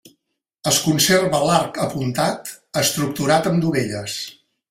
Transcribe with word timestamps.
Es 0.69 0.77
conserva 0.85 1.41
l'arc 1.49 1.77
apuntat, 1.83 2.49
estructurat 2.83 3.51
amb 3.53 3.63
dovelles. 3.67 4.19